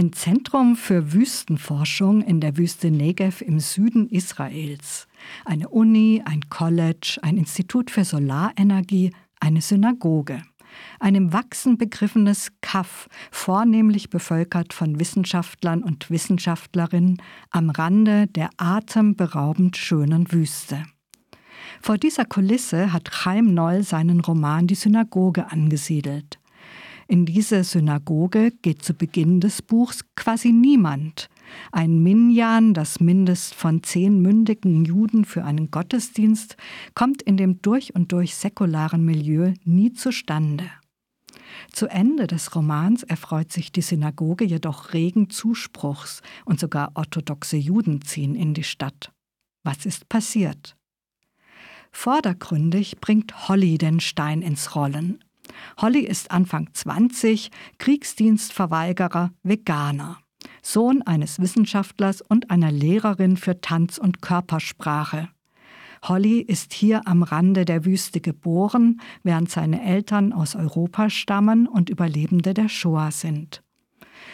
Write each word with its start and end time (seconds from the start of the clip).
Ein 0.00 0.14
Zentrum 0.14 0.76
für 0.76 1.12
Wüstenforschung 1.12 2.22
in 2.22 2.40
der 2.40 2.56
Wüste 2.56 2.90
Negev 2.90 3.44
im 3.44 3.60
Süden 3.60 4.08
Israels. 4.08 5.06
Eine 5.44 5.68
Uni, 5.68 6.22
ein 6.24 6.48
College, 6.48 7.18
ein 7.20 7.36
Institut 7.36 7.90
für 7.90 8.06
Solarenergie, 8.06 9.12
eine 9.40 9.60
Synagoge. 9.60 10.40
Ein 11.00 11.16
im 11.16 11.32
Wachsen 11.34 11.76
begriffenes 11.76 12.50
Kaff, 12.62 13.10
vornehmlich 13.30 14.08
bevölkert 14.08 14.72
von 14.72 14.98
Wissenschaftlern 14.98 15.82
und 15.82 16.10
Wissenschaftlerinnen 16.10 17.20
am 17.50 17.68
Rande 17.68 18.26
der 18.26 18.48
atemberaubend 18.56 19.76
schönen 19.76 20.32
Wüste. 20.32 20.82
Vor 21.82 21.98
dieser 21.98 22.24
Kulisse 22.24 22.94
hat 22.94 23.10
Chaim 23.10 23.52
Noll 23.52 23.82
seinen 23.82 24.20
Roman 24.20 24.66
Die 24.66 24.76
Synagoge 24.76 25.52
angesiedelt. 25.52 26.39
In 27.10 27.26
diese 27.26 27.64
Synagoge 27.64 28.52
geht 28.62 28.84
zu 28.84 28.94
Beginn 28.94 29.40
des 29.40 29.62
Buchs 29.62 30.04
quasi 30.14 30.52
niemand. 30.52 31.28
Ein 31.72 32.04
Minyan, 32.04 32.72
das 32.72 33.00
Mindest 33.00 33.52
von 33.56 33.82
zehn 33.82 34.22
mündigen 34.22 34.84
Juden 34.84 35.24
für 35.24 35.44
einen 35.44 35.72
Gottesdienst, 35.72 36.56
kommt 36.94 37.20
in 37.22 37.36
dem 37.36 37.60
durch 37.62 37.96
und 37.96 38.12
durch 38.12 38.36
säkularen 38.36 39.04
Milieu 39.04 39.54
nie 39.64 39.92
zustande. 39.92 40.70
Zu 41.72 41.88
Ende 41.88 42.28
des 42.28 42.54
Romans 42.54 43.02
erfreut 43.02 43.50
sich 43.50 43.72
die 43.72 43.82
Synagoge 43.82 44.44
jedoch 44.44 44.94
regen 44.94 45.30
Zuspruchs 45.30 46.22
und 46.44 46.60
sogar 46.60 46.92
orthodoxe 46.94 47.56
Juden 47.56 48.02
ziehen 48.02 48.36
in 48.36 48.54
die 48.54 48.62
Stadt. 48.62 49.10
Was 49.64 49.84
ist 49.84 50.08
passiert? 50.08 50.76
Vordergründig 51.90 53.00
bringt 53.00 53.48
Holly 53.48 53.78
den 53.78 53.98
Stein 53.98 54.42
ins 54.42 54.76
Rollen, 54.76 55.18
Holly 55.80 56.00
ist 56.00 56.30
Anfang 56.30 56.68
20, 56.72 57.50
Kriegsdienstverweigerer, 57.78 59.30
Veganer. 59.42 60.18
Sohn 60.62 61.02
eines 61.02 61.40
Wissenschaftlers 61.40 62.22
und 62.22 62.50
einer 62.50 62.70
Lehrerin 62.70 63.36
für 63.36 63.60
Tanz 63.60 63.98
und 63.98 64.22
Körpersprache. 64.22 65.28
Holly 66.02 66.40
ist 66.40 66.72
hier 66.72 67.06
am 67.06 67.22
Rande 67.22 67.64
der 67.64 67.84
Wüste 67.84 68.20
geboren, 68.20 69.00
während 69.22 69.50
seine 69.50 69.82
Eltern 69.84 70.32
aus 70.32 70.54
Europa 70.54 71.10
stammen 71.10 71.66
und 71.66 71.90
Überlebende 71.90 72.54
der 72.54 72.68
Shoah 72.68 73.10
sind. 73.10 73.62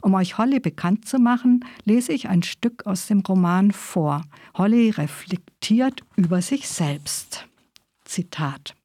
Um 0.00 0.14
euch 0.14 0.38
Holly 0.38 0.60
bekannt 0.60 1.08
zu 1.08 1.18
machen, 1.18 1.64
lese 1.84 2.12
ich 2.12 2.28
ein 2.28 2.42
Stück 2.42 2.86
aus 2.86 3.06
dem 3.06 3.20
Roman 3.20 3.72
vor. 3.72 4.22
Holly 4.56 4.90
reflektiert 4.90 6.02
über 6.16 6.42
sich 6.42 6.68
selbst. 6.68 7.48
Zitat 8.04 8.77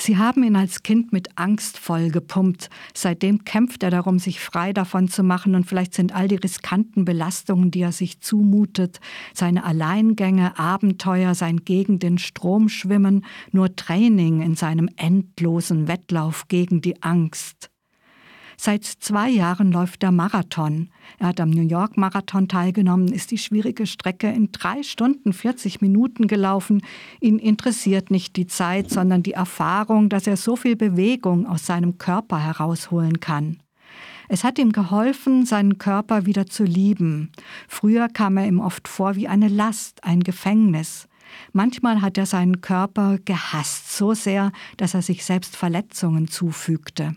Sie 0.00 0.16
haben 0.16 0.44
ihn 0.44 0.54
als 0.54 0.84
Kind 0.84 1.12
mit 1.12 1.36
Angst 1.36 1.76
vollgepumpt. 1.76 2.70
Seitdem 2.94 3.42
kämpft 3.42 3.82
er 3.82 3.90
darum, 3.90 4.20
sich 4.20 4.38
frei 4.38 4.72
davon 4.72 5.08
zu 5.08 5.24
machen 5.24 5.56
und 5.56 5.64
vielleicht 5.64 5.92
sind 5.92 6.14
all 6.14 6.28
die 6.28 6.36
riskanten 6.36 7.04
Belastungen, 7.04 7.72
die 7.72 7.80
er 7.80 7.90
sich 7.90 8.20
zumutet, 8.20 9.00
seine 9.34 9.64
Alleingänge, 9.64 10.56
Abenteuer, 10.56 11.34
sein 11.34 11.64
gegen 11.64 11.98
den 11.98 12.18
Strom 12.18 12.68
schwimmen, 12.68 13.26
nur 13.50 13.74
Training 13.74 14.40
in 14.40 14.54
seinem 14.54 14.88
endlosen 14.96 15.88
Wettlauf 15.88 16.46
gegen 16.46 16.80
die 16.80 17.02
Angst. 17.02 17.68
Seit 18.60 18.84
zwei 18.84 19.30
Jahren 19.30 19.70
läuft 19.70 20.02
der 20.02 20.10
Marathon. 20.10 20.90
Er 21.20 21.28
hat 21.28 21.40
am 21.40 21.50
New 21.50 21.62
York 21.62 21.96
Marathon 21.96 22.48
teilgenommen, 22.48 23.06
ist 23.06 23.30
die 23.30 23.38
schwierige 23.38 23.86
Strecke 23.86 24.28
in 24.28 24.50
drei 24.50 24.82
Stunden 24.82 25.32
40 25.32 25.80
Minuten 25.80 26.26
gelaufen. 26.26 26.82
Ihn 27.20 27.38
interessiert 27.38 28.10
nicht 28.10 28.34
die 28.34 28.48
Zeit, 28.48 28.90
sondern 28.90 29.22
die 29.22 29.34
Erfahrung, 29.34 30.08
dass 30.08 30.26
er 30.26 30.36
so 30.36 30.56
viel 30.56 30.74
Bewegung 30.74 31.46
aus 31.46 31.66
seinem 31.66 31.98
Körper 31.98 32.40
herausholen 32.40 33.20
kann. 33.20 33.62
Es 34.28 34.42
hat 34.42 34.58
ihm 34.58 34.72
geholfen, 34.72 35.46
seinen 35.46 35.78
Körper 35.78 36.26
wieder 36.26 36.48
zu 36.48 36.64
lieben. 36.64 37.30
Früher 37.68 38.08
kam 38.08 38.36
er 38.38 38.48
ihm 38.48 38.58
oft 38.58 38.88
vor 38.88 39.14
wie 39.14 39.28
eine 39.28 39.48
Last, 39.48 40.02
ein 40.02 40.24
Gefängnis. 40.24 41.06
Manchmal 41.52 42.02
hat 42.02 42.18
er 42.18 42.26
seinen 42.26 42.60
Körper 42.60 43.18
gehasst, 43.24 43.96
so 43.96 44.14
sehr, 44.14 44.50
dass 44.76 44.94
er 44.94 45.02
sich 45.02 45.24
selbst 45.24 45.54
Verletzungen 45.54 46.26
zufügte. 46.26 47.14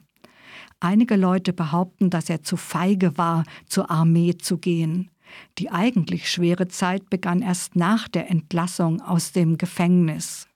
Einige 0.83 1.15
Leute 1.15 1.53
behaupten, 1.53 2.09
dass 2.09 2.27
er 2.27 2.41
zu 2.41 2.57
feige 2.57 3.15
war, 3.15 3.43
zur 3.67 3.91
Armee 3.91 4.35
zu 4.37 4.57
gehen. 4.57 5.11
Die 5.59 5.69
eigentlich 5.69 6.29
schwere 6.29 6.67
Zeit 6.67 7.07
begann 7.09 7.43
erst 7.43 7.75
nach 7.75 8.07
der 8.07 8.31
Entlassung 8.31 8.99
aus 8.99 9.31
dem 9.31 9.59
Gefängnis. 9.59 10.47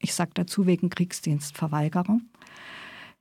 Ich 0.00 0.14
sage 0.14 0.30
dazu 0.34 0.66
wegen 0.66 0.90
Kriegsdienstverweigerung. 0.90 2.22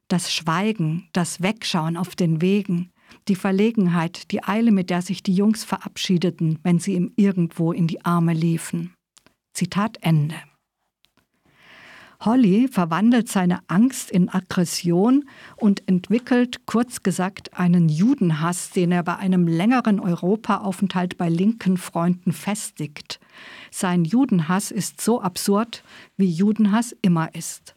Das 0.10 0.32
Schweigen, 0.32 1.10
das 1.12 1.42
Wegschauen 1.42 1.98
auf 1.98 2.16
den 2.16 2.40
Wegen, 2.40 2.92
die 3.28 3.36
Verlegenheit, 3.36 4.30
die 4.32 4.44
Eile, 4.44 4.72
mit 4.72 4.92
der 4.92 5.02
sich 5.02 5.24
die 5.24 5.34
Jungs 5.34 5.64
verabschiedeten, 5.64 6.60
wenn 6.62 6.78
sie 6.78 6.94
ihm 6.94 7.14
irgendwo 7.16 7.72
in 7.72 7.88
die 7.88 8.06
Arme 8.06 8.34
liefen. 8.34 8.94
Zitat 9.54 9.98
Ende. 10.02 10.36
Holly 12.20 12.68
verwandelt 12.68 13.30
seine 13.30 13.60
Angst 13.68 14.10
in 14.10 14.30
Aggression 14.30 15.30
und 15.56 15.88
entwickelt, 15.88 16.66
kurz 16.66 17.04
gesagt, 17.04 17.58
einen 17.58 17.90
Judenhass, 17.90 18.72
den 18.72 18.92
er 18.92 19.04
bei 19.04 19.18
einem 19.18 19.48
längeren 19.48 20.00
Europaaufenthalt 20.00 21.18
bei 21.18 21.30
linken 21.30 21.78
Freunden 21.78 22.34
festigt. 22.34 23.20
Sein 23.72 24.04
Judenhass 24.04 24.72
ist 24.72 25.00
so 25.00 25.22
absurd, 25.22 25.84
wie 26.18 26.30
Judenhass 26.30 26.96
immer 27.02 27.34
ist. 27.36 27.77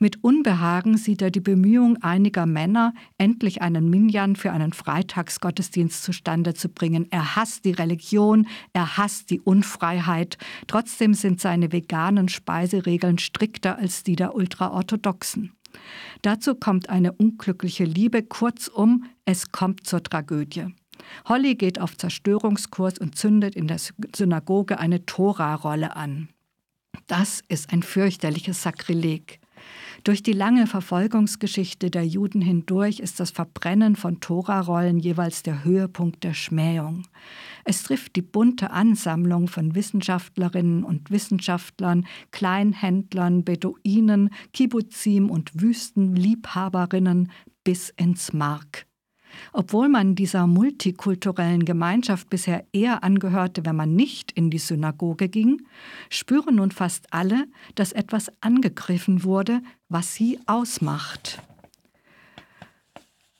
Mit 0.00 0.22
Unbehagen 0.22 0.96
sieht 0.96 1.22
er 1.22 1.32
die 1.32 1.40
Bemühung 1.40 1.96
einiger 2.02 2.46
Männer, 2.46 2.94
endlich 3.18 3.62
einen 3.62 3.90
Minyan 3.90 4.36
für 4.36 4.52
einen 4.52 4.72
Freitagsgottesdienst 4.72 6.04
zustande 6.04 6.54
zu 6.54 6.68
bringen. 6.68 7.08
Er 7.10 7.34
hasst 7.34 7.64
die 7.64 7.72
Religion, 7.72 8.46
er 8.72 8.96
hasst 8.96 9.30
die 9.30 9.40
Unfreiheit. 9.40 10.38
Trotzdem 10.68 11.14
sind 11.14 11.40
seine 11.40 11.72
veganen 11.72 12.28
Speiseregeln 12.28 13.18
strikter 13.18 13.76
als 13.76 14.04
die 14.04 14.14
der 14.14 14.36
Ultraorthodoxen. 14.36 15.52
Dazu 16.22 16.54
kommt 16.54 16.88
eine 16.88 17.12
unglückliche 17.12 17.84
Liebe, 17.84 18.22
kurzum, 18.22 19.04
es 19.24 19.50
kommt 19.50 19.86
zur 19.86 20.02
Tragödie. 20.02 20.66
Holly 21.28 21.56
geht 21.56 21.80
auf 21.80 21.96
Zerstörungskurs 21.96 22.98
und 22.98 23.16
zündet 23.16 23.56
in 23.56 23.66
der 23.66 23.80
Synagoge 24.14 24.78
eine 24.78 25.06
Tora-Rolle 25.06 25.96
an. 25.96 26.28
Das 27.06 27.42
ist 27.48 27.72
ein 27.72 27.82
fürchterliches 27.82 28.62
Sakrileg. 28.62 29.40
Durch 30.04 30.22
die 30.22 30.32
lange 30.32 30.66
Verfolgungsgeschichte 30.66 31.90
der 31.90 32.06
Juden 32.06 32.40
hindurch 32.40 33.00
ist 33.00 33.20
das 33.20 33.30
Verbrennen 33.30 33.96
von 33.96 34.20
Torarollen 34.20 34.98
jeweils 34.98 35.42
der 35.42 35.64
Höhepunkt 35.64 36.24
der 36.24 36.34
Schmähung. 36.34 37.06
Es 37.64 37.82
trifft 37.82 38.16
die 38.16 38.22
bunte 38.22 38.70
Ansammlung 38.70 39.48
von 39.48 39.74
Wissenschaftlerinnen 39.74 40.84
und 40.84 41.10
Wissenschaftlern, 41.10 42.06
Kleinhändlern, 42.30 43.44
Beduinen, 43.44 44.30
Kibbuzim 44.52 45.30
und 45.30 45.60
Wüstenliebhaberinnen 45.60 47.30
bis 47.64 47.90
ins 47.90 48.32
Mark. 48.32 48.87
Obwohl 49.52 49.88
man 49.88 50.14
dieser 50.14 50.46
multikulturellen 50.46 51.64
Gemeinschaft 51.64 52.30
bisher 52.30 52.64
eher 52.72 53.04
angehörte, 53.04 53.64
wenn 53.64 53.76
man 53.76 53.94
nicht 53.94 54.32
in 54.32 54.50
die 54.50 54.58
Synagoge 54.58 55.28
ging, 55.28 55.62
spüren 56.10 56.56
nun 56.56 56.70
fast 56.70 57.12
alle, 57.12 57.46
dass 57.74 57.92
etwas 57.92 58.30
angegriffen 58.40 59.24
wurde, 59.24 59.60
was 59.88 60.14
sie 60.14 60.38
ausmacht. 60.46 61.42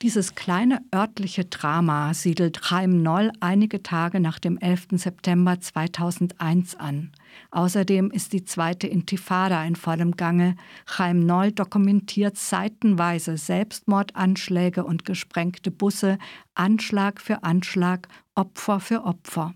Dieses 0.00 0.36
kleine 0.36 0.80
örtliche 0.94 1.46
Drama 1.46 2.14
siedelt 2.14 2.60
Chaim 2.62 3.02
Noll 3.02 3.32
einige 3.40 3.82
Tage 3.82 4.20
nach 4.20 4.38
dem 4.38 4.56
11. 4.56 4.90
September 4.92 5.58
2001 5.58 6.76
an. 6.76 7.10
Außerdem 7.50 8.12
ist 8.12 8.32
die 8.32 8.44
zweite 8.44 8.86
Intifada 8.86 9.64
in 9.64 9.74
vollem 9.74 10.12
Gange. 10.12 10.54
Chaim 10.86 11.26
Noll 11.26 11.50
dokumentiert 11.50 12.36
seitenweise 12.36 13.36
Selbstmordanschläge 13.36 14.84
und 14.84 15.04
gesprengte 15.04 15.72
Busse, 15.72 16.18
Anschlag 16.54 17.20
für 17.20 17.42
Anschlag, 17.42 18.06
Opfer 18.36 18.78
für 18.78 19.02
Opfer. 19.02 19.52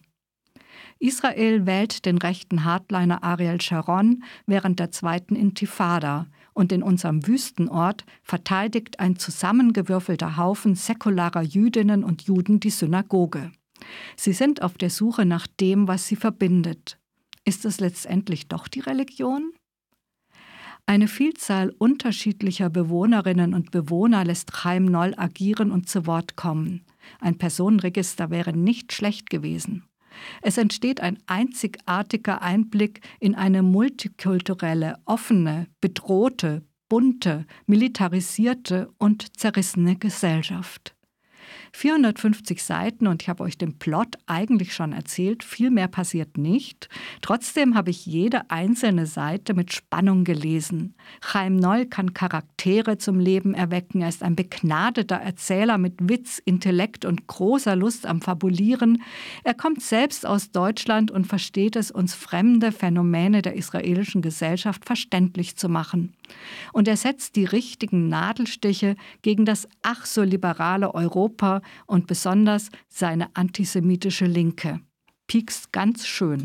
Israel 0.99 1.67
wählt 1.67 2.05
den 2.05 2.19
rechten 2.19 2.65
Hardliner 2.65 3.23
Ariel 3.23 3.61
Sharon 3.61 4.25
während 4.47 4.81
der 4.81 4.91
zweiten 4.91 5.37
Intifada 5.37 6.27
und 6.55 6.73
in 6.73 6.83
unserem 6.83 7.27
Wüstenort 7.27 8.05
verteidigt 8.23 9.01
ein 9.01 9.17
zusammengewürfelter 9.17 10.37
Haufen 10.37 10.75
säkularer 10.75 11.43
Jüdinnen 11.43 12.05
und 12.05 12.23
Juden 12.23 12.61
die 12.61 12.71
Synagoge. 12.71 13.53
Sie 14.17 14.33
sind 14.33 14.63
auf 14.63 14.79
der 14.79 14.91
Suche 14.91 15.25
nach 15.25 15.47
dem, 15.47 15.89
was 15.89 16.07
sie 16.07 16.17
verbindet. 16.17 16.99
Ist 17.45 17.65
es 17.65 17.81
letztendlich 17.81 18.49
doch 18.49 18.69
die 18.69 18.81
Religion? 18.81 19.53
Eine 20.87 21.09
Vielzahl 21.09 21.71
unterschiedlicher 21.79 22.69
Bewohnerinnen 22.69 23.55
und 23.55 23.71
Bewohner 23.71 24.25
lässt 24.25 24.53
Chaim 24.53 24.85
Noll 24.85 25.15
agieren 25.17 25.71
und 25.71 25.89
zu 25.89 26.07
Wort 26.07 26.37
kommen. 26.37 26.85
Ein 27.21 27.39
Personenregister 27.39 28.31
wäre 28.31 28.53
nicht 28.53 28.93
schlecht 28.93 29.31
gewesen. 29.31 29.85
Es 30.43 30.59
entsteht 30.59 31.01
ein 31.01 31.19
einzigartiger 31.27 32.43
Einblick 32.43 33.01
in 33.21 33.35
eine 33.35 33.63
multikulturelle, 33.63 34.97
offene, 35.05 35.67
bedrohte, 35.81 36.63
bunte, 36.89 37.47
militarisierte 37.67 38.91
und 38.99 39.39
zerrissene 39.39 39.97
Gesellschaft. 39.97 40.95
450 41.73 42.63
Seiten 42.63 43.07
und 43.07 43.23
ich 43.23 43.29
habe 43.29 43.43
euch 43.43 43.59
den 43.59 43.79
Plot 43.79 44.17
eigentlich 44.27 44.75
schon 44.75 44.93
erzählt. 44.93 45.45
Viel 45.45 45.71
mehr 45.71 45.89
passiert 45.89 46.39
nicht. 46.39 46.89
Trotzdem 47.21 47.75
habe 47.75 47.91
ich 47.91 48.07
jede 48.07 48.51
einzelne 48.51 49.07
Seite 49.07 49.55
mit 49.55 49.73
Spannung 49.73 50.25
gelesen. 50.25 50.95
Chaim 51.21 51.57
Noll 51.57 51.87
kann 51.87 52.15
Charaktere 52.15 52.99
zum 52.99 53.19
Leben 53.19 53.55
erwecken. 53.55 54.03
Er 54.03 54.09
ist 54.09 54.23
ein 54.23 54.37
begnadeter 54.37 55.17
Erzähler 55.17 55.79
mit 55.79 55.95
Witz, 56.09 56.41
Intellekt 56.45 57.05
und 57.05 57.27
großer 57.27 57.77
Lust 57.77 58.07
am 58.07 58.21
Fabulieren. 58.21 59.03
Er 59.45 59.55
kommt 59.55 59.83
selbst 59.83 60.27
aus 60.27 60.51
Deutschland 60.51 61.11
und 61.11 61.27
versteht 61.27 61.77
es, 61.77 61.91
uns 61.91 62.15
fremde 62.15 62.73
Phänomene 62.73 63.43
der 63.43 63.55
israelischen 63.55 64.23
Gesellschaft 64.23 64.85
verständlich 64.85 65.57
zu 65.57 65.69
machen. 65.69 66.13
Und 66.73 66.89
er 66.89 66.97
setzt 66.97 67.37
die 67.37 67.45
richtigen 67.45 68.09
Nadelstiche 68.09 68.97
gegen 69.23 69.45
das 69.45 69.69
ach 69.83 70.07
so 70.07 70.23
liberale 70.23 70.95
Europa 70.95 71.32
und 71.87 72.07
besonders 72.07 72.71
seine 72.89 73.35
antisemitische 73.35 74.27
Linke. 74.27 74.81
Piekst 75.27 75.73
ganz 75.73 76.07
schön. 76.07 76.41